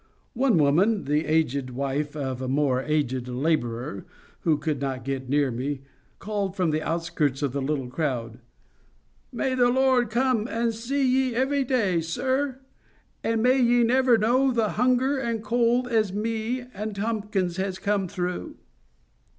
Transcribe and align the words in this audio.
One 0.33 0.57
woman, 0.57 1.03
the 1.03 1.27
aged 1.27 1.69
wife 1.69 2.15
of 2.15 2.41
a 2.41 2.47
more 2.47 2.81
aged 2.81 3.27
labourer, 3.27 4.07
who 4.39 4.57
could 4.57 4.81
not 4.81 5.05
get 5.05 5.29
near 5.29 5.51
me, 5.51 5.81
called 6.17 6.55
from 6.55 6.71
the 6.71 6.81
outskirts 6.81 7.43
of 7.43 7.51
the 7.51 7.61
little 7.61 7.87
crowd— 7.87 8.39
"May 9.31 9.53
the 9.53 9.69
Lord 9.69 10.09
come 10.09 10.47
and 10.47 10.73
see 10.73 11.05
ye 11.07 11.35
every 11.35 11.63
day, 11.63 12.01
sir. 12.01 12.61
And 13.23 13.43
may 13.43 13.61
ye 13.61 13.83
never 13.83 14.17
know 14.17 14.51
the 14.51 14.69
hunger 14.69 15.19
and 15.19 15.43
cold 15.43 15.87
as 15.87 16.11
me 16.11 16.65
and 16.73 16.95
Tomkins 16.95 17.57
has 17.57 17.77
come 17.77 18.07
through." 18.07 18.55